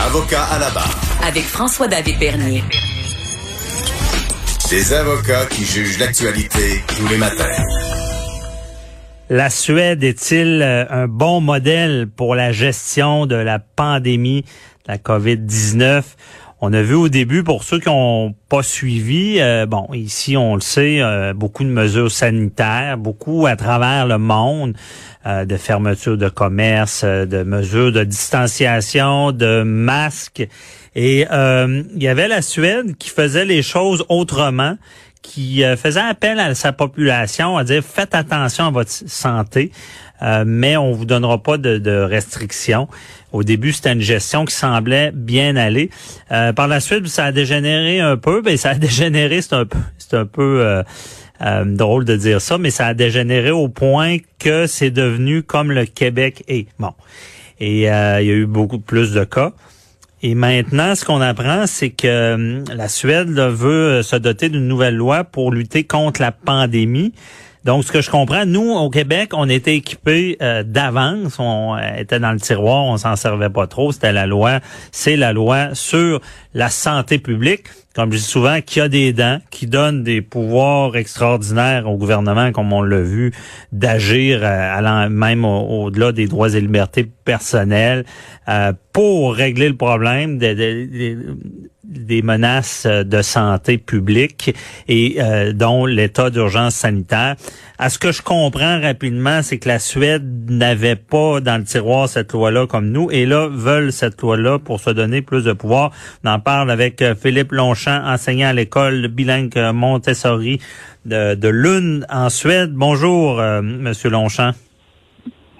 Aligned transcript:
Avocat 0.00 0.44
à 0.44 0.60
la 0.60 0.70
barre. 0.70 0.94
Avec 1.26 1.42
François-David 1.42 2.20
Bernier. 2.20 2.62
Des 4.70 4.92
avocats 4.92 5.46
qui 5.46 5.64
jugent 5.64 5.98
l'actualité 5.98 6.82
tous 6.86 7.08
les 7.08 7.16
matins. 7.16 7.50
La 9.28 9.50
Suède 9.50 10.04
est-il 10.04 10.62
euh, 10.62 10.84
un 10.88 11.08
bon 11.08 11.40
modèle 11.40 12.06
pour 12.14 12.36
la 12.36 12.52
gestion 12.52 13.26
de 13.26 13.34
la 13.34 13.58
pandémie 13.58 14.42
de 14.86 14.92
la 14.92 14.98
COVID-19? 14.98 16.02
On 16.60 16.72
a 16.72 16.82
vu 16.82 16.94
au 16.94 17.08
début, 17.08 17.44
pour 17.44 17.62
ceux 17.62 17.78
qui 17.78 17.88
n'ont 17.88 18.34
pas 18.48 18.64
suivi, 18.64 19.36
euh, 19.38 19.64
bon, 19.64 19.86
ici, 19.92 20.36
on 20.36 20.56
le 20.56 20.60
sait, 20.60 21.00
euh, 21.00 21.32
beaucoup 21.32 21.62
de 21.62 21.68
mesures 21.68 22.10
sanitaires, 22.10 22.98
beaucoup 22.98 23.46
à 23.46 23.54
travers 23.54 24.08
le 24.08 24.18
monde, 24.18 24.74
euh, 25.24 25.44
de 25.44 25.56
fermeture 25.56 26.18
de 26.18 26.28
commerce, 26.28 27.04
de 27.04 27.44
mesures 27.44 27.92
de 27.92 28.02
distanciation, 28.02 29.30
de 29.30 29.62
masques. 29.62 30.48
Et 30.96 31.26
il 31.30 32.02
y 32.02 32.08
avait 32.08 32.26
la 32.26 32.42
Suède 32.42 32.96
qui 32.98 33.10
faisait 33.10 33.44
les 33.44 33.62
choses 33.62 34.04
autrement 34.08 34.76
qui 35.22 35.62
faisait 35.76 36.00
appel 36.00 36.38
à 36.40 36.54
sa 36.54 36.72
population 36.72 37.56
à 37.56 37.64
dire 37.64 37.82
faites 37.82 38.14
attention 38.14 38.66
à 38.66 38.70
votre 38.70 38.90
santé, 38.90 39.72
mais 40.46 40.76
on 40.76 40.92
vous 40.92 41.04
donnera 41.04 41.42
pas 41.42 41.58
de, 41.58 41.78
de 41.78 41.92
restrictions. 41.92 42.88
Au 43.32 43.42
début, 43.42 43.72
c'était 43.72 43.92
une 43.92 44.00
gestion 44.00 44.44
qui 44.44 44.54
semblait 44.54 45.10
bien 45.12 45.56
aller. 45.56 45.90
Euh, 46.32 46.52
par 46.52 46.66
la 46.66 46.80
suite, 46.80 47.06
ça 47.08 47.26
a 47.26 47.32
dégénéré 47.32 48.00
un 48.00 48.16
peu. 48.16 48.40
Ben, 48.40 48.56
ça 48.56 48.70
a 48.70 48.74
dégénéré, 48.78 49.42
c'est 49.42 49.54
un 49.54 49.66
peu, 49.66 49.78
c'est 49.98 50.14
un 50.14 50.24
peu 50.24 50.60
euh, 50.62 50.82
euh, 51.42 51.64
drôle 51.64 52.04
de 52.04 52.16
dire 52.16 52.40
ça, 52.40 52.56
mais 52.56 52.70
ça 52.70 52.86
a 52.86 52.94
dégénéré 52.94 53.50
au 53.50 53.68
point 53.68 54.16
que 54.38 54.66
c'est 54.66 54.90
devenu 54.90 55.42
comme 55.42 55.72
le 55.72 55.84
Québec 55.84 56.42
est. 56.48 56.68
Bon. 56.78 56.92
Et 57.60 57.72
il 57.72 57.80
y 57.80 57.88
a 57.88 58.22
eu 58.22 58.46
beaucoup 58.46 58.78
plus 58.78 59.12
de 59.12 59.24
cas. 59.24 59.52
Et 60.22 60.34
maintenant, 60.34 60.94
ce 60.94 61.04
qu'on 61.04 61.20
apprend, 61.20 61.66
c'est 61.66 61.90
que 61.90 62.64
la 62.74 62.88
Suède 62.88 63.30
veut 63.30 64.02
se 64.02 64.16
doter 64.16 64.48
d'une 64.48 64.66
nouvelle 64.66 64.96
loi 64.96 65.22
pour 65.24 65.52
lutter 65.52 65.84
contre 65.84 66.20
la 66.20 66.32
pandémie. 66.32 67.12
Donc, 67.64 67.84
ce 67.84 67.92
que 67.92 68.00
je 68.00 68.10
comprends, 68.10 68.46
nous, 68.46 68.70
au 68.72 68.88
Québec, 68.88 69.30
on 69.34 69.48
était 69.48 69.76
équipés 69.76 70.36
euh, 70.40 70.62
d'avance. 70.62 71.38
On 71.38 71.76
euh, 71.76 71.96
était 71.98 72.18
dans 72.18 72.32
le 72.32 72.40
tiroir, 72.40 72.84
on 72.84 72.96
s'en 72.96 73.14
servait 73.14 73.50
pas 73.50 73.66
trop. 73.66 73.92
C'était 73.92 74.12
la 74.12 74.26
loi, 74.26 74.60
c'est 74.90 75.16
la 75.16 75.32
loi 75.32 75.74
sur 75.74 76.20
la 76.54 76.70
santé 76.70 77.18
publique, 77.18 77.64
comme 77.94 78.12
je 78.12 78.18
dis 78.18 78.22
souvent, 78.22 78.60
qui 78.60 78.80
a 78.80 78.88
des 78.88 79.12
dents, 79.12 79.40
qui 79.50 79.66
donne 79.66 80.04
des 80.04 80.22
pouvoirs 80.22 80.96
extraordinaires 80.96 81.88
au 81.88 81.96
gouvernement, 81.96 82.52
comme 82.52 82.72
on 82.72 82.82
l'a 82.82 83.00
vu, 83.00 83.32
d'agir 83.72 84.40
euh, 84.42 84.76
allant 84.76 85.10
même 85.10 85.44
au-delà 85.44 86.12
des 86.12 86.26
droits 86.26 86.54
et 86.54 86.60
libertés 86.60 87.10
personnelles 87.24 88.04
pour 88.92 89.34
régler 89.34 89.68
le 89.68 89.76
problème 89.76 90.38
des 91.88 92.22
menaces 92.22 92.84
euh, 92.86 93.02
de 93.02 93.22
santé 93.22 93.78
publique 93.78 94.54
et 94.88 95.16
euh, 95.18 95.52
dont 95.52 95.86
l'état 95.86 96.30
d'urgence 96.30 96.74
sanitaire. 96.74 97.36
À 97.78 97.90
ce 97.90 97.98
que 97.98 98.12
je 98.12 98.22
comprends 98.22 98.80
rapidement, 98.80 99.42
c'est 99.42 99.58
que 99.58 99.68
la 99.68 99.78
Suède 99.78 100.50
n'avait 100.50 100.96
pas 100.96 101.40
dans 101.40 101.58
le 101.58 101.64
tiroir 101.64 102.08
cette 102.08 102.32
loi-là 102.32 102.66
comme 102.66 102.90
nous, 102.90 103.10
et 103.10 103.24
là 103.24 103.48
veulent 103.48 103.92
cette 103.92 104.20
loi-là 104.20 104.58
pour 104.58 104.80
se 104.80 104.90
donner 104.90 105.22
plus 105.22 105.44
de 105.44 105.52
pouvoir. 105.52 105.92
On 106.24 106.28
en 106.28 106.40
parle 106.40 106.70
avec 106.70 107.00
euh, 107.02 107.14
Philippe 107.14 107.52
Longchamp, 107.52 107.77
enseignant 107.86 108.48
à 108.48 108.52
l'école 108.52 109.08
bilingue 109.08 109.56
Montessori 109.72 110.60
de, 111.04 111.34
de 111.34 111.48
Lund 111.48 112.06
en 112.10 112.28
Suède. 112.30 112.72
Bonjour, 112.74 113.40
Monsieur 113.62 114.10
Longchamp. 114.10 114.52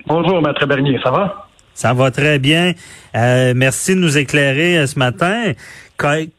Bonjour, 0.06 0.40
Maître 0.40 0.66
Bernier, 0.66 0.98
ça 1.04 1.10
va? 1.10 1.46
Ça 1.74 1.92
va 1.94 2.10
très 2.10 2.40
bien. 2.40 2.72
Euh, 3.14 3.52
merci 3.54 3.94
de 3.94 4.00
nous 4.00 4.18
éclairer 4.18 4.84
ce 4.86 4.98
matin. 4.98 5.52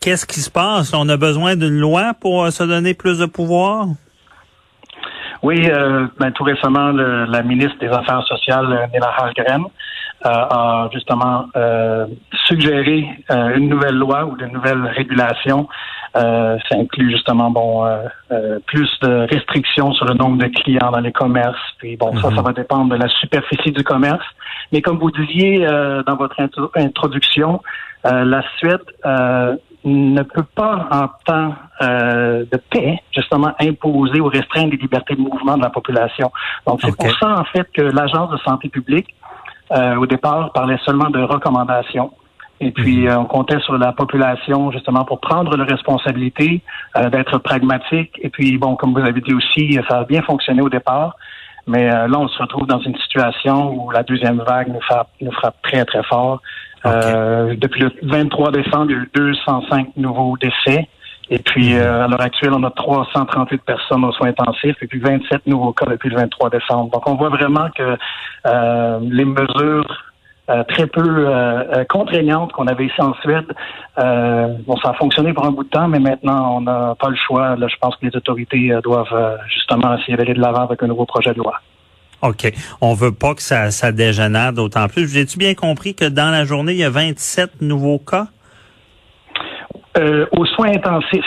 Qu'est-ce 0.02 0.26
qui 0.26 0.42
se 0.42 0.50
passe? 0.50 0.94
On 0.94 1.08
a 1.08 1.18
besoin 1.18 1.56
d'une 1.56 1.80
loi 1.80 2.14
pour 2.20 2.44
euh, 2.44 2.50
se 2.50 2.64
donner 2.64 2.94
plus 2.94 3.20
de 3.20 3.26
pouvoir? 3.26 3.88
Oui, 5.42 5.70
euh, 5.70 6.08
ben, 6.20 6.32
tout 6.32 6.44
récemment, 6.44 6.92
la 6.92 7.42
ministre 7.44 7.78
des 7.80 7.88
Affaires 7.88 8.24
sociales, 8.24 8.90
Nina 8.94 9.08
Hallgren, 9.18 9.62
euh, 9.62 9.68
a 10.24 10.90
justement 10.94 11.46
suggéré 12.46 13.08
une 13.30 13.70
nouvelle 13.70 13.96
loi 13.96 14.26
ou 14.26 14.36
de 14.36 14.46
nouvelles 14.46 14.86
régulations. 14.88 15.68
ça 16.14 16.60
inclut 16.74 17.12
justement 17.12 17.52
bon 17.52 17.88
plus 18.68 18.90
de 19.02 19.28
restrictions 19.32 19.94
sur 19.94 20.06
le 20.06 20.16
nombre 20.16 20.38
de 20.38 20.48
clients 20.48 20.92
dans 20.92 21.00
les 21.00 21.12
commerces. 21.12 21.58
Puis 21.78 21.96
bon, 21.96 22.16
ça, 22.18 22.24
ça 22.24 22.30
mhm. 22.30 22.42
va 22.42 22.54
dépendre 22.54 22.90
de 22.90 23.02
la 23.02 23.08
superficie 23.20 23.72
du 23.72 23.84
commerce. 23.84 24.26
Mais 24.72 24.82
comme 24.82 25.00
vous 25.00 25.12
disiez 25.12 25.66
dans 26.06 26.16
votre 26.16 26.36
introduction, 26.76 27.62
euh, 28.06 28.24
la 28.24 28.42
Suède 28.58 28.82
euh, 29.06 29.58
ne 29.84 30.22
peut 30.24 30.46
pas, 30.56 30.88
en 30.92 31.08
temps 31.26 31.54
euh, 31.82 32.46
de 32.50 32.58
paix, 32.70 33.00
justement, 33.12 33.54
imposer 33.60 34.22
ou 34.22 34.28
restreindre 34.28 34.72
les 34.72 34.78
libertés 34.78 35.16
de 35.16 35.22
mouvement 35.22 35.58
de 35.58 35.64
la 35.64 35.70
population. 35.70 36.32
Donc, 36.66 36.80
c'est 36.82 36.96
pour 36.96 37.12
ça, 37.18 37.40
en 37.40 37.44
fait, 37.46 37.68
que 37.74 37.82
l'Agence 37.82 38.32
de 38.32 38.38
santé 38.38 38.70
publique, 38.70 39.14
au 39.72 40.06
départ, 40.06 40.52
parlait 40.54 40.80
seulement 40.86 41.10
de 41.10 41.20
recommandations. 41.20 42.12
Et 42.62 42.72
puis, 42.72 43.08
mhm. 43.08 43.18
on 43.20 43.26
comptait 43.26 43.60
sur 43.60 43.78
la 43.78 43.94
population, 43.94 44.72
justement, 44.72 45.06
pour 45.06 45.20
prendre 45.22 45.56
la 45.56 45.64
responsabilité, 45.64 46.62
d'être 47.12 47.38
pragmatique. 47.38 48.20
Et 48.22 48.30
puis, 48.30 48.58
bon, 48.58 48.76
comme 48.76 48.94
vous 48.94 49.06
avez 49.06 49.22
dit 49.22 49.34
aussi, 49.34 49.80
ça 49.88 50.00
a 50.00 50.04
bien 50.04 50.22
fonctionné 50.24 50.62
au 50.62 50.70
départ. 50.70 51.16
Mais 51.68 51.88
là, 51.88 52.20
on 52.20 52.28
se 52.28 52.42
retrouve 52.42 52.68
dans 52.68 52.80
une 52.80 52.98
situation 52.98 53.74
où 53.74 53.92
la 53.92 54.04
deuxième 54.04 54.42
vague 54.42 54.68
nous 54.68 54.82
frappe, 54.82 55.10
nous 55.22 55.32
frappe 55.32 55.56
très, 55.62 55.86
très 55.86 56.04
fort. 56.04 56.42
Euh, 56.86 57.56
depuis 57.58 57.82
le 57.82 57.92
23 58.04 58.52
décembre, 58.52 58.86
il 58.90 58.92
y 58.92 59.00
a 59.00 59.04
eu 59.04 59.10
205 59.14 59.90
nouveaux 59.98 60.38
décès. 60.38 60.88
Et 61.30 61.40
puis, 61.40 61.76
euh, 61.76 62.06
à 62.06 62.08
l'heure 62.08 62.22
actuelle, 62.22 62.54
on 62.54 62.64
a 62.64 62.72
338 62.72 63.62
personnes 63.64 64.04
aux 64.04 64.12
soins 64.14 64.30
intensifs 64.30 64.76
et 64.82 64.88
puis 64.88 65.00
27 65.00 65.46
nouveaux 65.48 65.74
cas 65.74 65.86
depuis 65.86 66.10
le 66.10 66.16
23 66.16 66.50
décembre. 66.50 66.92
Donc, 66.92 67.08
on 67.08 67.16
voit 67.16 67.30
vraiment 67.30 67.70
que 67.76 67.98
euh, 68.48 69.00
les 69.04 69.26
mesures 69.26 70.06
très 70.68 70.88
peu 70.88 71.28
contraignantes 71.90 72.54
qu'on 72.54 72.66
avait 72.66 72.88
ici 72.88 73.00
en 73.00 73.14
Suède, 73.22 73.46
bon, 73.96 74.78
ça 74.84 74.90
a 74.90 74.94
fonctionné 74.96 75.32
pour 75.32 75.46
un 75.46 75.52
bout 75.52 75.64
de 75.64 75.70
temps, 75.70 75.88
mais 75.88 76.00
maintenant, 76.00 76.58
on 76.58 76.62
n'a 76.62 76.96
pas 77.00 77.10
le 77.10 77.16
choix. 77.16 77.56
Là, 77.56 77.68
je 77.68 77.76
pense 77.80 77.96
que 77.98 78.08
les 78.08 78.16
autorités 78.16 78.76
doivent 78.84 79.38
justement 79.48 79.96
essayer 79.96 80.18
d'aller 80.18 80.34
de 80.34 80.42
l'avant 80.42 80.64
avec 80.64 80.82
un 80.82 80.88
nouveau 80.88 81.06
projet 81.06 81.34
de 81.34 81.38
loi. 81.38 81.62
OK. 82.22 82.52
On 82.82 82.94
veut 82.94 83.12
pas 83.12 83.36
que 83.36 83.44
ça, 83.44 83.72
ça 83.72 83.92
dégénère 83.92 84.52
d'autant 84.54 84.88
plus. 84.88 85.08
J'ai-tu 85.08 85.38
bien 85.38 85.54
compris 85.54 85.94
que 85.94 86.06
dans 86.06 86.32
la 86.32 86.46
journée, 86.46 86.74
il 86.74 86.80
y 86.80 86.84
a 86.84 86.90
27 86.90 87.62
nouveaux 87.62 88.00
cas? 88.00 88.28
Euh, 89.98 90.26
aux 90.32 90.46
soins 90.46 90.70
intensifs. 90.70 91.24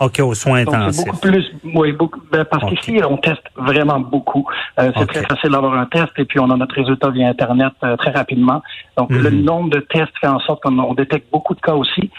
OK, 0.00 0.20
aux 0.20 0.34
soins 0.34 0.60
intensifs. 0.60 1.06
beaucoup 1.06 1.20
plus, 1.20 1.52
oui, 1.74 1.92
beaucoup, 1.92 2.20
ben, 2.30 2.44
parce 2.44 2.64
qu'ici, 2.68 3.00
on 3.08 3.16
teste 3.16 3.42
vraiment 3.56 4.00
beaucoup. 4.00 4.46
Euh, 4.78 4.90
c'est 4.96 5.06
très 5.06 5.22
facile 5.22 5.50
d'avoir 5.50 5.74
un 5.74 5.86
test 5.86 6.10
et 6.18 6.24
puis 6.24 6.40
on 6.40 6.50
a 6.50 6.56
notre 6.56 6.74
résultat 6.74 7.10
via 7.10 7.28
Internet 7.28 7.72
euh, 7.84 7.96
très 7.96 8.10
rapidement. 8.10 8.62
Donc, 8.96 9.10
le 9.10 9.30
mhm. 9.30 9.42
nombre 9.42 9.70
de 9.70 9.80
tests 9.80 10.12
fait 10.20 10.26
en 10.26 10.40
sorte 10.40 10.62
qu'on 10.62 10.94
détecte 10.94 11.30
beaucoup 11.30 11.54
de 11.54 11.60
cas 11.60 11.74
aussi. 11.74 12.10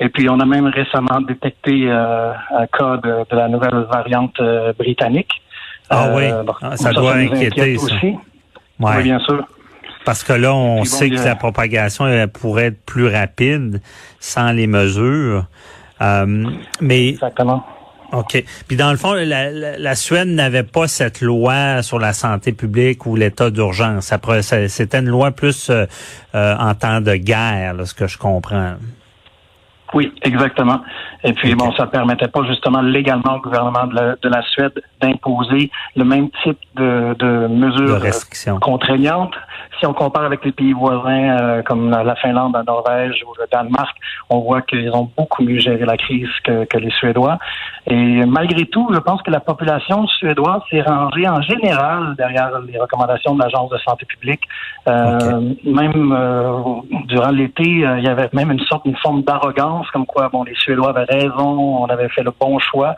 Et 0.00 0.08
puis, 0.08 0.28
on 0.30 0.38
a 0.40 0.46
même 0.46 0.66
récemment 0.66 1.20
détecté 1.20 1.90
un 1.90 2.66
cas 2.66 2.96
de, 2.98 3.26
de 3.30 3.36
la 3.36 3.48
nouvelle 3.48 3.86
variante 3.90 4.40
britannique. 4.78 5.42
Ah 5.92 6.10
oui, 6.14 6.24
euh, 6.24 6.42
ah, 6.62 6.76
ça, 6.76 6.92
doit 6.92 7.16
inquiéter 7.16 7.76
ça. 7.76 7.84
Aussi. 7.84 8.16
Oui, 8.80 9.02
bien 9.02 9.18
sûr. 9.20 9.44
Parce 10.04 10.24
que 10.24 10.32
là, 10.32 10.54
on 10.54 10.84
sait 10.84 11.10
que 11.10 11.24
la 11.24 11.36
propagation 11.36 12.06
pourrait 12.28 12.66
être 12.66 12.84
plus 12.84 13.06
rapide 13.06 13.80
sans 14.20 14.52
les 14.52 14.66
mesures. 14.66 15.46
Euh, 16.00 16.46
mais 16.80 17.10
Exactement. 17.10 17.64
OK. 18.12 18.44
Puis 18.68 18.76
dans 18.76 18.90
le 18.90 18.98
fond, 18.98 19.14
la, 19.14 19.50
la, 19.50 19.94
Suède 19.94 20.28
n'avait 20.28 20.64
pas 20.64 20.86
cette 20.86 21.22
loi 21.22 21.82
sur 21.82 21.98
la 21.98 22.12
santé 22.12 22.52
publique 22.52 23.06
ou 23.06 23.16
l'état 23.16 23.50
d'urgence. 23.50 24.12
C'était 24.68 24.98
une 24.98 25.08
loi 25.08 25.30
plus 25.30 25.70
euh, 25.70 25.86
en 26.34 26.74
temps 26.74 27.00
de 27.00 27.14
guerre, 27.14 27.74
ce 27.84 27.94
que 27.94 28.06
je 28.06 28.18
comprends. 28.18 28.74
Oui, 29.94 30.12
exactement. 30.22 30.80
Et 31.22 31.32
puis, 31.32 31.54
bon, 31.54 31.72
ça 31.72 31.86
permettait 31.86 32.28
pas 32.28 32.42
justement 32.44 32.80
légalement 32.80 33.36
au 33.36 33.40
gouvernement 33.40 33.86
de 33.86 33.94
la, 33.94 34.16
de 34.16 34.28
la 34.28 34.42
Suède 34.42 34.82
d'imposer 35.00 35.70
le 35.96 36.04
même 36.04 36.28
type 36.42 36.58
de, 36.76 37.14
de 37.18 37.46
mesures 37.48 38.00
de 38.00 38.58
contraignantes. 38.58 39.34
Si 39.78 39.86
on 39.86 39.92
compare 39.92 40.24
avec 40.24 40.44
les 40.44 40.52
pays 40.52 40.72
voisins 40.72 41.38
euh, 41.40 41.62
comme 41.62 41.90
la 41.90 42.14
Finlande, 42.16 42.54
la 42.54 42.62
Norvège 42.62 43.22
ou 43.26 43.32
le 43.38 43.46
Danemark, 43.50 43.96
on 44.30 44.40
voit 44.40 44.62
qu'ils 44.62 44.90
ont 44.90 45.10
beaucoup 45.16 45.42
mieux 45.42 45.58
géré 45.58 45.84
la 45.84 45.96
crise 45.96 46.28
que, 46.44 46.64
que 46.64 46.78
les 46.78 46.90
Suédois. 46.90 47.38
Et 47.86 48.24
malgré 48.26 48.66
tout, 48.66 48.88
je 48.92 48.98
pense 48.98 49.22
que 49.22 49.30
la 49.30 49.40
population 49.40 50.06
suédoise 50.06 50.62
s'est 50.70 50.82
rangée 50.82 51.28
en 51.28 51.42
général 51.42 52.14
derrière 52.16 52.50
les 52.60 52.78
recommandations 52.78 53.34
de 53.34 53.42
l'Agence 53.42 53.70
de 53.70 53.78
santé 53.78 54.06
publique. 54.06 54.42
Euh, 54.88 55.52
Même 55.64 56.12
euh, 56.12 56.60
durant 57.06 57.30
l'été, 57.30 57.64
il 57.64 58.04
y 58.04 58.08
avait 58.08 58.28
même 58.32 58.52
une 58.52 58.60
sorte, 58.60 58.86
une 58.86 58.96
forme 58.96 59.22
d'arrogance, 59.22 59.90
comme 59.90 60.06
quoi, 60.06 60.28
bon, 60.28 60.44
les 60.44 60.54
Suédois 60.54 60.90
avaient 60.90 61.12
raison, 61.12 61.82
on 61.82 61.86
avait 61.86 62.08
fait 62.08 62.22
le 62.22 62.32
bon 62.38 62.58
choix. 62.58 62.94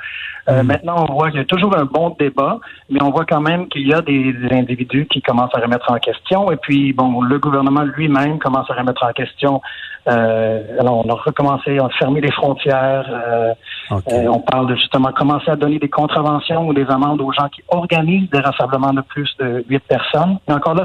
Mm. 0.49 0.63
Maintenant, 0.63 1.07
on 1.09 1.13
voit 1.15 1.31
qu'il 1.31 1.41
y 1.41 1.43
a 1.43 1.47
toujours 1.47 1.77
un 1.77 1.85
bon 1.85 2.15
débat, 2.19 2.59
mais 2.91 3.03
on 3.03 3.11
voit 3.11 3.25
quand 3.25 3.41
même 3.41 3.69
qu'il 3.69 3.87
y 3.89 3.95
a 3.95 4.03
des, 4.03 4.35
individus 4.51 5.07
qui 5.07 5.23
commencent 5.23 5.55
à 5.55 5.61
remettre 5.61 5.91
en 5.91 5.99
question. 5.99 6.51
Et 6.51 6.57
puis, 6.65 6.93
bon, 6.93 7.21
le 7.23 7.39
gouvernement 7.39 7.83
lui-même 7.97 8.39
commence 8.39 8.71
à 8.71 8.75
remettre 8.75 9.05
en 9.05 9.13
question 9.13 9.61
Euh, 10.07 10.61
alors, 10.81 10.97
on 11.07 11.09
a 11.11 11.15
recommencé, 11.15 11.81
on 11.81 11.87
a 11.87 11.95
fermé 11.99 12.21
les 12.21 12.31
frontières. 12.31 13.07
Euh, 13.11 13.55
OK. 13.91 14.05
on 14.37 14.41
parle 14.41 14.67
de 14.67 14.75
justement 14.77 15.11
commencer 15.13 15.51
à 15.51 15.57
donner 15.57 15.79
des 15.79 15.89
contraventions 15.89 16.63
ou 16.69 16.75
des 16.75 16.87
amendes 16.91 17.23
aux 17.23 17.33
gens 17.33 17.49
qui 17.49 17.63
organisent 17.69 18.29
des 18.29 18.41
rassemblements 18.41 18.93
de 18.93 19.01
plus 19.01 19.31
de 19.39 19.65
huit 19.67 19.83
personnes. 19.89 20.37
Mais 20.47 20.53
encore 20.59 20.75
là, 20.75 20.85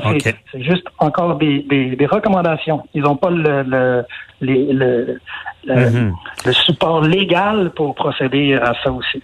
c'est 0.53 0.63
juste 0.71 0.87
encore 0.99 1.35
des, 1.35 1.65
des, 1.69 1.97
des 1.97 2.05
recommandations. 2.05 2.79
Ils 2.93 3.03
n'ont 3.03 3.17
pas 3.17 3.29
le, 3.29 3.63
le, 3.63 4.05
les- 4.39 4.71
le, 4.81 5.19
le, 5.65 5.75
Mhm. 5.75 6.13
le 6.45 6.53
support 6.53 7.01
légal 7.01 7.71
pour 7.75 7.95
procéder 7.95 8.53
à 8.55 8.71
ça 8.81 8.89
aussi. 8.99 9.21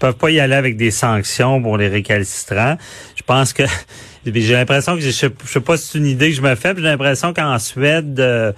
Ils 0.00 0.06
peuvent 0.06 0.16
pas 0.16 0.30
y 0.30 0.40
aller 0.40 0.54
avec 0.54 0.78
des 0.78 0.90
sanctions 0.90 1.60
pour 1.60 1.76
les 1.76 1.88
récalcitrants. 1.88 2.78
Je 3.16 3.22
pense 3.22 3.52
que 3.52 3.64
j'ai 4.24 4.54
l'impression 4.54 4.94
que 4.94 5.02
je 5.02 5.10
sais, 5.10 5.28
je 5.44 5.46
sais 5.50 5.60
pas 5.60 5.76
si 5.76 5.88
c'est 5.88 5.98
une 5.98 6.06
idée 6.06 6.30
que 6.30 6.36
je 6.36 6.40
me 6.40 6.54
fais, 6.54 6.72
mais 6.72 6.80
j'ai 6.80 6.86
l'impression 6.86 7.34
qu'en 7.34 7.58
Suède, 7.58 8.18
euh, 8.18 8.50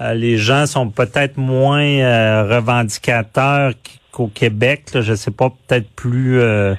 euh, 0.00 0.14
les 0.14 0.38
gens 0.38 0.64
sont 0.64 0.88
peut-être 0.88 1.36
moins 1.36 1.82
euh, 1.84 2.48
revendicateurs 2.56 3.72
qu'au 4.10 4.28
Québec. 4.28 4.84
Là, 4.94 5.02
je 5.02 5.12
sais 5.12 5.30
pas, 5.30 5.50
peut-être 5.68 5.90
plus 5.90 6.40
euh, 6.40 6.74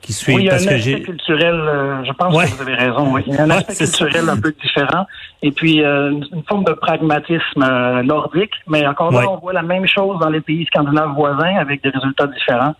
qui 0.00 0.14
suivent 0.14 0.36
Oui, 0.36 0.42
il 0.44 0.46
y 0.46 0.48
a 0.48 0.52
parce 0.52 0.66
un 0.66 0.70
que 0.70 0.74
aspect 0.76 1.00
culturel, 1.02 1.54
euh, 1.54 2.02
je 2.06 2.12
pense 2.12 2.34
Ouais. 2.34 2.46
que 2.46 2.50
vous 2.52 2.62
avez 2.62 2.74
raison. 2.76 3.12
Oui. 3.12 3.20
Il 3.26 3.34
y 3.34 3.36
a 3.36 3.42
un 3.42 3.50
Ouais, 3.50 3.56
aspect 3.56 3.74
ça. 3.74 4.06
culturel 4.06 4.30
un 4.30 4.40
peu 4.40 4.54
différent. 4.62 5.06
Et 5.42 5.50
puis, 5.52 5.84
euh, 5.84 6.12
une, 6.12 6.42
forme 6.48 6.64
de 6.64 6.72
pragmatisme 6.72 8.02
nordique. 8.04 8.52
Mais 8.68 8.86
encore 8.86 9.12
là, 9.12 9.18
Ouais. 9.18 9.26
on 9.28 9.36
voit 9.36 9.52
la 9.52 9.60
même 9.62 9.86
chose 9.86 10.18
dans 10.18 10.30
les 10.30 10.40
pays 10.40 10.64
scandinaves 10.64 11.12
voisins 11.14 11.56
avec 11.58 11.82
des 11.82 11.90
résultats 11.90 12.26
différents. 12.26 12.74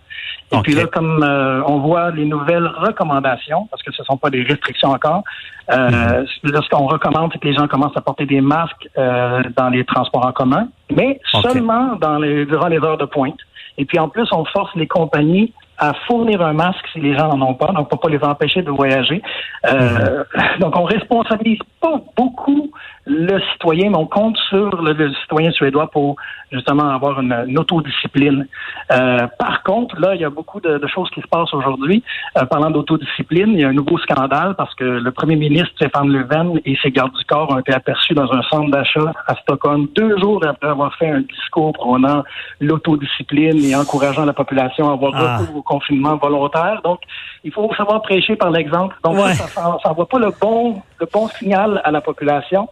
Et 0.53 0.59
puis 0.63 0.75
là, 0.75 0.87
comme 0.87 1.23
euh, 1.23 1.63
on 1.67 1.79
voit 1.79 2.11
les 2.11 2.25
nouvelles 2.25 2.67
recommandations, 2.67 3.69
parce 3.71 3.83
que 3.83 3.93
ce 3.93 4.03
ne 4.03 4.07
sont 4.07 4.17
pas 4.17 4.31
des 4.31 4.43
restrictions 4.43 4.91
encore, 4.91 5.23
euh, 5.71 5.89
Mhm. 5.91 6.27
ce 6.43 6.69
qu'on 6.69 6.87
recommande, 6.87 7.31
c'est 7.33 7.39
que 7.39 7.47
les 7.47 7.55
gens 7.55 7.69
commencent 7.69 7.97
à 7.97 8.01
porter 8.01 8.27
des 8.27 8.41
masques 8.41 8.89
euh, 8.99 9.43
dans 9.57 9.69
les 9.69 9.85
transports 9.85 10.27
en 10.27 10.33
commun, 10.33 10.69
mais 10.93 11.21
seulement 11.43 11.97
dans 11.97 12.19
les, 12.19 12.47
durant 12.47 12.67
les 12.67 12.79
heures 12.79 12.99
de 12.99 13.05
pointe. 13.05 13.39
Et 13.79 13.85
puis 13.85 13.99
en 13.99 14.09
plus, 14.09 14.27
on 14.33 14.45
force 14.45 14.75
les 14.75 14.89
compagnies 14.89 15.53
à 15.81 15.95
fournir 16.07 16.43
un 16.43 16.53
masque 16.53 16.85
si 16.93 17.01
les 17.01 17.17
gens 17.17 17.35
n'en 17.35 17.49
ont 17.49 17.55
pas, 17.55 17.73
donc 17.73 17.89
pour 17.89 18.01
pas 18.01 18.11
les 18.11 18.23
empêcher 18.23 18.61
de 18.61 18.71
voyager. 18.71 19.23
Euh, 19.67 20.25
Donc 20.61 20.77
on 20.79 20.85
responsabilise 20.85 21.59
pas 21.81 22.03
beaucoup 22.17 22.71
le 23.07 23.41
citoyen, 23.53 23.91
mais 23.91 23.97
on 23.97 24.07
compte 24.07 24.37
sur 24.51 24.83
le, 24.83 24.93
le 24.93 25.13
citoyen 25.23 25.51
suédois 25.53 25.91
pour 25.91 26.17
justement 26.53 26.91
avoir 26.91 27.21
une, 27.21 27.33
une 27.47 27.59
autodiscipline. 27.59 28.47
Euh, 28.93 29.27
par 29.39 29.63
contre, 29.63 29.99
là, 30.01 30.15
il 30.15 30.21
y 30.21 30.25
a 30.25 30.31
beaucoup 30.31 30.61
de, 30.61 30.79
de 30.79 30.87
choses 30.87 31.09
qui 31.11 31.21
se 31.21 31.27
passent 31.29 31.55
aujourd'hui. 31.55 32.03
Euh, 32.37 32.45
parlant 32.45 32.71
d'autodiscipline, 32.71 33.51
il 33.55 33.61
y 33.61 33.65
a 33.65 33.69
un 33.69 33.73
nouveau 33.73 33.99
scandale 33.99 34.55
parce 34.57 34.75
que 34.75 34.85
le 34.85 35.11
premier 35.13 35.37
ministre 35.37 35.71
Stéphane 35.77 36.09
Löfven 36.09 36.61
et 36.65 36.77
ses 36.83 36.91
gardes 36.91 37.15
du 37.17 37.25
corps 37.25 37.51
ont 37.51 37.59
été 37.59 37.73
aperçus 37.73 38.15
dans 38.15 38.31
un 38.33 38.43
centre 38.43 38.71
d'achat 38.71 39.13
à 39.27 39.35
Stockholm 39.37 39.87
deux 39.97 40.19
jours 40.19 40.45
après 40.47 40.69
avoir 40.69 40.95
fait 40.97 41.09
un 41.11 41.21
discours 41.21 41.73
prônant 41.73 42.23
l'autodiscipline 42.61 43.65
et 43.65 43.75
encourageant 43.75 44.25
la 44.25 44.33
population 44.33 44.91
à 44.91 44.93
avoir 44.95 45.13
Ah. 45.15 45.39
recours 45.39 45.57
au 45.57 45.63
confinement 45.63 46.17
volontaire. 46.17 46.81
Donc, 46.85 47.01
il 47.45 47.53
faut 47.53 47.73
savoir 47.77 48.03
prêcher 48.03 48.37
par 48.37 48.51
l'exemple. 48.51 48.95
Donc, 49.05 49.15
Ouais. 49.17 49.35
ça, 49.35 49.47
ça, 49.49 49.79
ça 49.83 49.91
envoie 49.91 50.07
pas 50.09 50.19
le 50.19 50.31
bon, 50.41 50.83
le 50.99 51.07
bon 51.13 51.29
signal 51.29 51.81
à 51.85 51.91
la 51.91 52.01
population. 52.01 52.69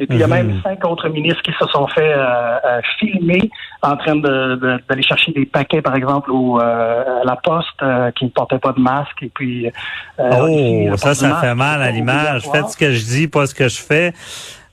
Et 0.00 0.06
puis, 0.06 0.16
il 0.16 0.20
y 0.20 0.22
a 0.22 0.26
Mhm. 0.28 0.32
même 0.48 0.60
cinq 0.62 0.84
autres 0.86 1.08
ministres 1.08 1.42
qui 1.42 1.52
se 1.58 1.66
sont 1.72 1.86
fait 1.88 2.12
euh, 2.14 2.56
euh, 2.64 2.80
filmer 3.00 3.50
en 3.82 3.96
train 3.96 4.14
de- 4.16 4.54
de- 4.56 4.80
d'aller 4.88 5.02
chercher 5.02 5.32
des 5.32 5.44
paquets, 5.44 5.82
par 5.82 5.96
exemple, 5.96 6.30
au, 6.30 6.60
euh, 6.60 7.20
à 7.22 7.24
la 7.24 7.36
poste 7.36 7.68
euh, 7.82 8.10
qui 8.12 8.26
ne 8.26 8.30
portaient 8.30 8.58
pas 8.60 8.72
de 8.72 8.80
masque. 8.80 9.22
Et 9.22 9.28
puis, 9.34 9.66
euh, 9.66 10.90
Oh, 10.90 10.96
ça, 10.96 11.14
ça 11.14 11.28
masque, 11.28 11.40
fait 11.40 11.54
mal 11.54 11.82
à 11.82 11.90
l'image. 11.90 12.42
Faites 12.52 12.68
ce 12.68 12.76
que 12.76 12.92
je 12.92 13.04
dis, 13.04 13.26
pas 13.28 13.46
ce 13.46 13.54
que 13.54 13.68
je 13.68 13.80
fais. 13.80 14.12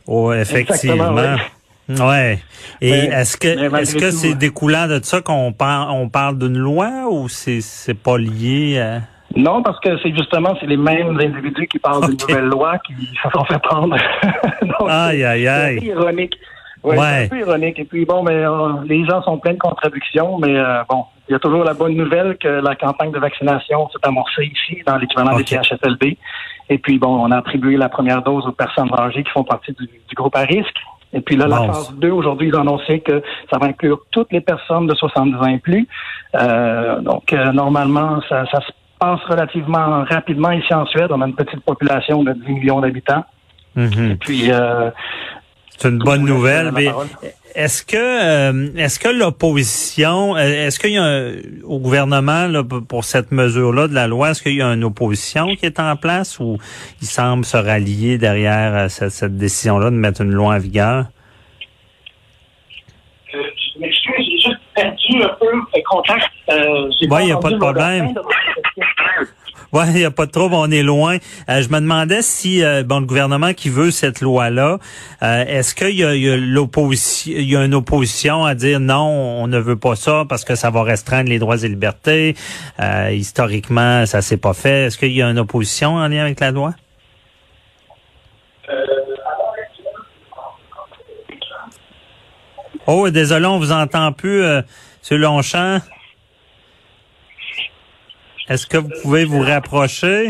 Oh, 0.07 0.31
effectivement. 0.31 1.11
Exactement, 1.11 2.07
Ouais. 2.07 2.39
Et 2.81 2.89
Mais- 2.91 2.97
est-ce 3.13 3.37
que 3.37 3.47
est-ce 3.79 3.95
que 3.95 4.09
c'est 4.09 4.31
euh, 4.31 4.35
découlant 4.35 4.87
de 4.87 4.99
ça 5.03 5.21
qu'on 5.21 5.51
parle 5.53 5.91
on 5.91 6.09
parle 6.09 6.39
d'une 6.39 6.57
loi 6.57 6.89
ou 7.11 7.29
c'est 7.29 7.61
c'est 7.61 7.93
pas 7.93 8.17
lié 8.17 8.79
à... 8.79 9.01
Non, 9.35 9.61
parce 9.61 9.79
que 9.81 9.97
c'est 10.01 10.15
justement 10.15 10.55
c'est 10.59 10.65
les 10.67 10.77
mêmes 10.77 11.19
individus 11.19 11.67
qui 11.67 11.79
parlent 11.79 12.07
d'une 12.07 12.17
nouvelle 12.27 12.45
loi 12.49 12.77
qui 12.79 12.93
se 12.93 13.29
sont 13.33 13.43
fait 13.45 13.59
prendre. 13.59 13.95
Donc, 14.61 14.89
Aïe, 14.89 15.23
aïe, 15.23 15.43
C'est 15.43 15.47
aïe. 15.49 15.79
peu 15.79 15.85
ironique. 15.87 16.35
Ouais, 16.83 16.97
Ouais. 16.97 17.05
C'est 17.07 17.25
un 17.25 17.29
peu 17.29 17.39
ironique. 17.39 17.79
Et 17.79 17.85
puis 17.85 18.05
bon, 18.05 18.23
mais 18.23 18.33
euh, 18.45 18.73
les 18.85 19.03
gens 19.05 19.21
sont 19.23 19.37
pleins 19.39 19.53
de 19.53 19.57
contradictions, 19.59 20.37
mais 20.37 20.55
euh, 20.55 20.83
bon, 20.89 21.03
il 21.27 21.31
y 21.33 21.35
a 21.35 21.39
toujours 21.39 21.63
la 21.63 21.73
bonne 21.73 21.95
nouvelle 21.95 22.37
que 22.37 22.47
la 22.47 22.75
campagne 22.75 23.11
de 23.11 23.19
vaccination 23.19 23.89
s'est 23.89 24.07
amorcée 24.07 24.45
ici 24.45 24.81
dans 24.85 24.97
l'équivalent 24.97 25.33
Ok. 25.33 25.39
des 25.39 25.45
CHSLD. 25.57 26.17
Et 26.69 26.77
puis 26.77 26.97
bon, 26.99 27.09
on 27.25 27.31
a 27.31 27.37
attribué 27.37 27.75
la 27.77 27.89
première 27.89 28.21
dose 28.21 28.45
aux 28.47 28.51
personnes 28.51 28.89
âgées 28.97 29.23
qui 29.23 29.31
font 29.31 29.43
partie 29.43 29.73
du, 29.73 29.85
du 29.85 30.15
groupe 30.15 30.35
à 30.35 30.41
risque. 30.41 30.77
Et 31.13 31.21
puis 31.21 31.35
là, 31.37 31.47
la 31.47 31.57
phase 31.67 31.93
2, 31.97 32.09
aujourd'hui, 32.11 32.49
ils 32.49 32.55
ont 32.55 32.61
annoncé 32.61 32.99
que 32.99 33.21
ça 33.49 33.57
va 33.57 33.67
inclure 33.67 33.99
toutes 34.11 34.31
les 34.33 34.41
personnes 34.41 34.85
de 34.85 34.93
70 34.95 35.35
ans 35.37 35.45
et 35.47 35.59
plus. 35.59 35.87
Euh, 36.35 36.99
donc, 36.99 37.31
euh, 37.31 37.51
normalement, 37.53 38.19
ça, 38.27 38.45
ça 38.51 38.59
se 38.61 38.71
passe 39.05 39.19
relativement 39.29 40.03
rapidement 40.09 40.51
ici 40.51 40.73
en 40.73 40.85
Suède. 40.87 41.07
On 41.11 41.21
a 41.21 41.27
une 41.27 41.35
petite 41.35 41.61
population 41.63 42.23
de 42.23 42.33
10 42.33 42.51
millions 42.53 42.81
d'habitants. 42.81 43.23
Mhm. 43.75 44.17
Puis, 44.19 44.51
euh, 44.51 44.89
C'est 45.77 45.89
une 45.89 45.99
bonne 45.99 46.23
nouvelle. 46.23 46.71
Mais 46.71 46.87
est-ce 47.53 47.83
que 47.85 47.97
euh, 47.97 48.69
est-ce 48.77 48.97
que 48.99 49.09
l'opposition, 49.09 50.35
euh, 50.35 50.39
est-ce 50.67 50.79
qu'il 50.79 50.91
y 50.93 50.97
a 50.97 51.03
un- 51.03 51.33
au 51.65 51.79
gouvernement 51.79 52.47
là, 52.47 52.63
pour 52.63 53.03
cette 53.03 53.31
mesure-là 53.31 53.87
de 53.89 53.93
la 53.93 54.07
loi, 54.07 54.29
est-ce 54.31 54.41
qu'il 54.41 54.55
y 54.55 54.61
a 54.61 54.67
une 54.73 54.83
opposition 54.85 55.53
qui 55.55 55.65
est 55.65 55.79
en 55.79 55.95
place 55.97 56.39
ou 56.39 56.57
il 57.01 57.07
semble 57.07 57.43
se 57.45 57.57
rallier 57.57 58.17
derrière 58.17 58.89
cette, 58.89 59.11
cette 59.11 59.37
décision-là 59.37 59.89
de 59.89 59.95
mettre 59.95 60.21
une 60.21 60.31
loi 60.31 60.55
en 60.55 60.59
vigueur? 60.59 61.05
Euh, 63.33 63.37
je 63.75 63.79
m'excuse, 63.81 64.13
j'ai 64.17 64.39
juste 64.49 64.61
perdu 64.73 65.23
un 65.23 65.35
peu 65.37 65.47
le 65.51 65.81
contact. 65.89 66.29
Euh, 66.51 66.89
j'ai 67.01 67.09
Ouais, 67.09 67.27
y 67.27 67.31
a 67.33 67.37
pas 67.37 67.49
de 67.49 67.57
problème. 67.57 68.13
de. 68.13 68.21
Il 69.83 69.93
n'y 69.93 70.05
a 70.05 70.11
pas 70.11 70.25
de 70.25 70.31
trouble, 70.31 70.55
on 70.55 70.71
est 70.71 70.83
loin. 70.83 71.17
Euh, 71.49 71.61
je 71.61 71.69
me 71.69 71.79
demandais 71.79 72.21
si 72.21 72.63
euh, 72.63 72.83
bon 72.83 72.99
le 72.99 73.05
gouvernement 73.05 73.53
qui 73.53 73.69
veut 73.69 73.91
cette 73.91 74.21
loi-là, 74.21 74.79
euh, 75.21 75.45
est-ce 75.45 75.75
qu'il 75.75 75.95
y 75.95 76.03
a, 76.05 76.15
y 76.15 76.29
a 76.29 76.37
l'opposition, 76.37 77.33
il 77.35 77.49
y 77.49 77.55
a 77.55 77.65
une 77.65 77.73
opposition 77.73 78.45
à 78.45 78.55
dire 78.55 78.79
non, 78.79 79.05
on 79.41 79.47
ne 79.47 79.59
veut 79.59 79.75
pas 79.75 79.95
ça 79.95 80.23
parce 80.27 80.45
que 80.45 80.55
ça 80.55 80.69
va 80.69 80.83
restreindre 80.83 81.29
les 81.29 81.39
droits 81.39 81.61
et 81.63 81.67
libertés. 81.67 82.35
Euh, 82.79 83.11
historiquement, 83.11 84.05
ça 84.05 84.21
s'est 84.21 84.37
pas 84.37 84.53
fait. 84.53 84.85
Est-ce 84.85 84.97
qu'il 84.97 85.11
y 85.11 85.21
a 85.21 85.29
une 85.29 85.39
opposition 85.39 85.95
en 85.95 86.07
lien 86.07 86.21
avec 86.21 86.39
la 86.39 86.51
loi? 86.51 86.73
Oh, 92.87 93.09
désolé, 93.09 93.45
on 93.47 93.57
vous 93.57 93.71
entend 93.71 94.11
plus, 94.11 94.43
euh, 94.43 94.61
sur 95.01 95.17
Longchamp. 95.17 95.79
Est-ce 98.49 98.67
que 98.67 98.77
vous 98.77 98.89
pouvez 99.01 99.25
vous 99.25 99.41
rapprocher? 99.41 100.29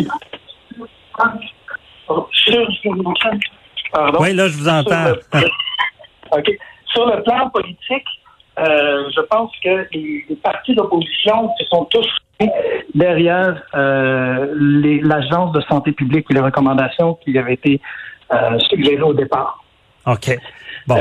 Pardon? 3.92 4.18
Oui, 4.22 4.34
là, 4.34 4.48
je 4.48 4.58
vous 4.58 4.68
entends. 4.70 5.06
Sur 5.06 5.16
le, 5.42 6.40
OK. 6.40 6.52
Sur 6.94 7.06
le 7.08 7.24
plan 7.24 7.50
politique, 7.50 8.06
euh, 8.60 9.10
je 9.16 9.22
pense 9.22 9.52
que 9.64 9.88
les, 9.94 10.26
les 10.30 10.36
partis 10.38 10.76
d'opposition 10.76 11.50
se 11.60 11.66
sont 11.66 11.86
tous 11.86 12.08
derrière 12.94 13.62
euh, 13.76 14.48
l'agence 15.04 15.52
de 15.54 15.62
santé 15.62 15.92
publique 15.94 16.26
et 16.30 16.34
les 16.34 16.42
recommandations 16.42 17.16
qui 17.16 17.38
avaient 17.38 17.54
été 17.54 17.80
euh, 18.34 18.60
suggérées 18.70 19.02
au 19.02 19.14
départ. 19.14 19.64
OK. 20.06 20.38
Bon. 20.88 20.98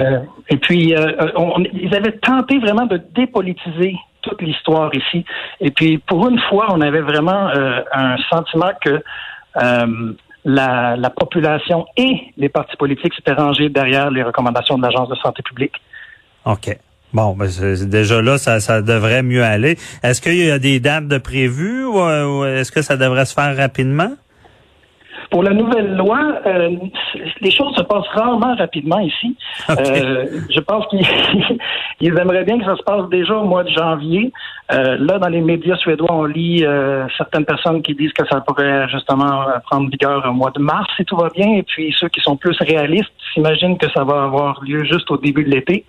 Et 0.48 0.56
puis, 0.56 0.94
on- 1.36 1.62
ils 1.74 1.94
avaient 1.94 2.16
tenté 2.18 2.58
vraiment 2.58 2.86
de 2.86 2.96
dépolitiser 3.14 3.94
toute 4.24 4.42
l'histoire 4.42 4.94
ici. 4.94 5.24
Et 5.60 5.70
puis, 5.70 5.98
pour 5.98 6.28
une 6.28 6.40
fois, 6.48 6.66
on 6.70 6.80
avait 6.80 7.00
vraiment 7.00 7.48
euh, 7.48 7.80
un 7.92 8.16
sentiment 8.30 8.70
que 8.82 9.02
euh, 9.62 10.12
la, 10.44 10.96
la 10.96 11.10
population 11.10 11.86
et 11.96 12.32
les 12.36 12.48
partis 12.48 12.76
politiques 12.76 13.14
s'étaient 13.14 13.32
rangés 13.32 13.68
derrière 13.68 14.10
les 14.10 14.22
recommandations 14.22 14.76
de 14.76 14.82
l'Agence 14.82 15.08
de 15.08 15.16
santé 15.16 15.42
publique. 15.42 15.74
OK. 16.44 16.76
Bon, 17.12 17.36
ben 17.36 17.48
déjà 17.86 18.20
là, 18.20 18.38
ça, 18.38 18.82
devrait 18.82 19.22
mieux 19.22 19.44
aller. 19.44 19.78
Est-ce 20.02 20.20
qu'il 20.20 20.34
y 20.34 20.50
a 20.50 20.58
des 20.58 20.80
dates 20.80 21.06
de 21.06 21.18
prévues 21.18 21.84
ou, 21.84 22.00
euh, 22.00 22.26
ou 22.26 22.44
est-ce 22.44 22.72
que 22.72 22.82
ça 22.82 22.96
devrait 22.96 23.24
se 23.24 23.34
faire 23.34 23.56
rapidement? 23.56 24.10
Pour 25.34 25.42
la 25.42 25.50
nouvelle 25.52 25.96
loi, 25.96 26.20
euh, 26.46 26.70
les 27.40 27.50
choses 27.50 27.74
se 27.74 27.82
passent 27.82 28.06
rarement 28.14 28.54
rapidement 28.54 29.00
ici. 29.00 29.36
Euh, 29.68 30.26
je 30.48 30.60
pense 30.60 30.86
qu'ils 30.86 31.04
ils 32.00 32.16
aimeraient 32.16 32.44
bien 32.44 32.56
que 32.60 32.64
ça 32.64 32.76
se 32.76 32.82
passe 32.84 33.08
déjà 33.10 33.34
au 33.34 33.44
mois 33.44 33.64
de 33.64 33.70
janvier. 33.70 34.30
Euh, 34.72 34.96
là, 35.00 35.18
dans 35.18 35.28
les 35.28 35.40
médias 35.40 35.74
suédois, 35.78 36.12
on 36.12 36.24
lit 36.24 36.64
euh, 36.64 37.06
certaines 37.18 37.44
personnes 37.44 37.82
qui 37.82 37.94
disent 37.96 38.12
que 38.12 38.24
ça 38.30 38.42
pourrait 38.42 38.88
justement 38.90 39.42
euh, 39.48 39.58
prendre 39.68 39.90
vigueur 39.90 40.24
au 40.24 40.32
mois 40.32 40.52
de 40.52 40.60
mars 40.60 40.86
si 40.96 41.04
tout 41.04 41.16
va 41.16 41.28
bien. 41.34 41.48
Et 41.56 41.64
puis 41.64 41.92
ceux 41.98 42.08
qui 42.10 42.20
sont 42.20 42.36
plus 42.36 42.56
réalistes 42.60 43.10
s'imaginent 43.34 43.76
que 43.76 43.90
ça 43.90 44.04
va 44.04 44.22
avoir 44.22 44.60
lieu 44.62 44.84
juste 44.84 45.10
au 45.10 45.16
début 45.18 45.42
de 45.42 45.50
l'été. 45.50 45.84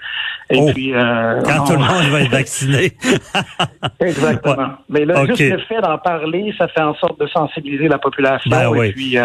Et 0.49 0.57
Oh. 0.59 0.71
puis 0.73 0.91
euh, 0.93 1.39
Quand 1.45 1.61
on- 1.61 1.65
tout 1.67 1.73
le 1.73 1.77
monde 1.79 2.03
va 2.11 2.21
être 2.21 2.31
vacciné. 2.31 2.91
Exactement. 3.99 4.55
Ouais. 4.55 4.67
Mais 4.89 5.05
là, 5.05 5.23
juste 5.25 5.39
le 5.51 5.59
fait 5.59 5.81
d'en 5.81 5.97
parler, 5.99 6.53
ça 6.57 6.67
fait 6.67 6.81
en 6.81 6.95
sorte 6.95 7.19
de 7.19 7.27
sensibiliser 7.27 7.87
la 7.87 7.97
population. 7.99 8.49
Ben 8.51 8.63
et 8.63 8.67
oui. 8.67 8.91
puis, 8.91 9.17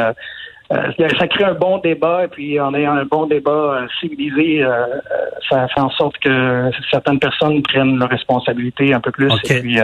ça 0.71 1.27
crée 1.27 1.45
un 1.45 1.55
bon 1.55 1.79
débat 1.79 2.25
et 2.25 2.29
puis 2.29 2.61
en 2.61 2.73
ayant 2.75 2.93
un 2.93 3.05
bon 3.05 3.27
débat 3.27 3.81
civilisé, 3.99 4.65
ça 5.49 5.67
fait 5.67 5.81
en 5.81 5.91
sorte 5.91 6.17
que 6.19 6.71
certaines 6.91 7.19
personnes 7.19 7.61
prennent 7.63 7.99
leurs 7.99 8.09
responsabilités 8.09 8.95
un 8.95 9.01
peu 9.01 9.11
plus. 9.11 9.33
Et 9.51 9.61
puis, 9.61 9.79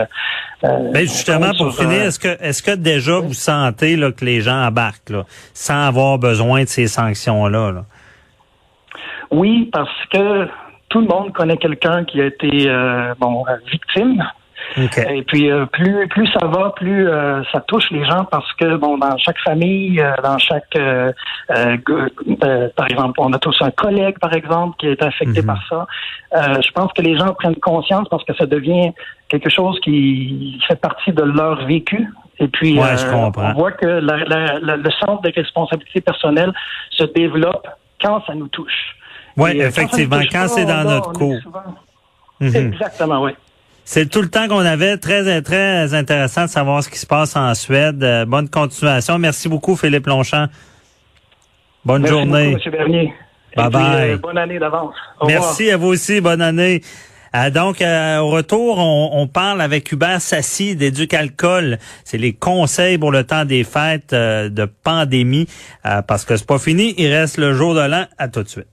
ben 0.63 1.01
justement, 1.01 1.51
pour 1.57 1.75
finir, 1.75 2.03
est-ce 2.03 2.19
que 2.19 2.41
est-ce 2.41 2.63
que 2.63 2.71
déjà 2.71 3.19
vous 3.19 3.33
sentez 3.33 3.97
là, 3.97 4.13
que 4.13 4.23
les 4.23 4.39
gens 4.39 4.65
embarquent 4.65 5.09
là, 5.09 5.23
sans 5.53 5.87
avoir 5.87 6.19
besoin 6.19 6.63
de 6.63 6.69
ces 6.69 6.87
sanctions-là? 6.87 7.71
Là? 7.71 7.85
Oui, 9.31 9.69
parce 9.71 10.05
que 10.11 10.47
tout 10.89 11.01
le 11.01 11.07
monde 11.07 11.33
connaît 11.33 11.57
quelqu'un 11.57 12.05
qui 12.05 12.21
a 12.21 12.25
été 12.25 12.69
euh, 12.69 13.13
bon 13.19 13.43
victime. 13.71 14.23
Et 14.75 15.23
puis 15.23 15.49
euh, 15.49 15.65
plus 15.65 16.07
plus 16.07 16.27
ça 16.27 16.45
va, 16.45 16.71
plus 16.75 17.07
euh, 17.07 17.41
ça 17.51 17.61
touche 17.61 17.89
les 17.91 18.03
gens 18.05 18.25
parce 18.25 18.51
que 18.53 18.75
bon 18.75 18.97
dans 18.97 19.17
chaque 19.17 19.39
famille, 19.39 20.03
dans 20.23 20.37
chaque 20.37 20.77
par 21.47 22.87
exemple, 22.89 23.19
on 23.19 23.33
a 23.33 23.39
tous 23.39 23.57
un 23.61 23.71
collègue 23.71 24.19
par 24.19 24.33
exemple 24.33 24.75
qui 24.79 24.87
est 24.87 25.01
affecté 25.01 25.41
mhm. 25.41 25.47
par 25.47 25.59
ça. 25.69 25.87
je 26.61 26.71
pense 26.71 26.91
que 26.93 27.01
les 27.01 27.17
gens 27.17 27.33
prennent 27.33 27.55
conscience 27.55 28.07
parce 28.09 28.23
que 28.25 28.33
ça 28.35 28.45
devient 28.45 28.91
quelque 29.29 29.49
chose 29.49 29.79
qui 29.81 30.59
fait 30.67 30.79
partie 30.79 31.11
de 31.11 31.23
leur 31.23 31.65
vécu. 31.65 32.07
Et 32.39 32.47
puis 32.47 32.79
on 32.79 33.31
voit 33.53 33.71
que 33.71 33.85
le 34.01 34.91
centre 34.99 35.21
de 35.21 35.31
responsabilité 35.33 36.01
personnelle 36.01 36.53
se 36.91 37.05
développe 37.05 37.67
quand 37.99 38.23
ça 38.25 38.35
nous 38.35 38.47
touche. 38.47 38.95
Oui, 39.37 39.61
euh, 39.61 39.67
effectivement, 39.67 40.19
quand 40.31 40.47
c'est 40.47 40.65
dans 40.65 40.83
notre 40.83 41.13
cours. 41.13 41.39
Mhm. 42.39 42.55
Exactement, 42.55 43.23
oui. 43.23 43.31
C'est 43.89 44.09
tout 44.09 44.21
le 44.21 44.27
temps 44.27 44.49
qu'on 44.49 44.65
avait. 44.65 44.97
Très, 44.97 45.41
très 45.41 45.93
intéressant 45.93 46.43
de 46.43 46.49
savoir 46.49 46.83
ce 46.83 46.89
qui 46.89 46.99
se 46.99 47.05
passe 47.05 47.37
en 47.37 47.53
Suède. 47.55 48.03
Euh, 48.03 48.25
bonne 48.25 48.49
continuation. 48.49 49.17
Merci 49.17 49.47
beaucoup, 49.47 49.77
Philippe 49.77 50.07
Longchamp. 50.07 50.47
Bonne 51.85 52.01
Merci 52.01 52.13
journée. 52.13 52.51
Beaucoup, 52.51 52.65
M. 52.65 52.71
Bernier. 52.73 53.13
Bye 53.55 53.69
bye. 53.69 54.11
Euh, 54.11 54.17
bonne 54.17 54.37
année 54.37 54.59
d'avance. 54.59 54.93
Merci 55.25 55.71
à 55.71 55.77
vous 55.77 55.87
aussi. 55.87 56.19
Bonne 56.19 56.41
année. 56.41 56.81
donc, 57.53 57.81
au 57.81 58.27
retour, 58.27 58.77
on, 58.77 59.25
parle 59.25 59.61
avec 59.61 59.89
Hubert 59.89 60.19
Sassi 60.19 60.75
d'Éducalcool. 60.75 61.77
C'est 62.03 62.17
les 62.17 62.33
conseils 62.33 62.97
pour 62.97 63.13
le 63.13 63.23
temps 63.23 63.45
des 63.45 63.63
fêtes 63.63 64.13
de 64.13 64.65
pandémie, 64.65 65.47
parce 65.81 66.25
que 66.25 66.35
c'est 66.35 66.45
pas 66.45 66.59
fini. 66.59 66.93
Il 66.97 67.07
reste 67.07 67.37
le 67.37 67.53
jour 67.53 67.73
de 67.73 67.87
l'an. 67.87 68.03
À 68.17 68.27
tout 68.27 68.43
de 68.43 68.49
suite. 68.49 68.67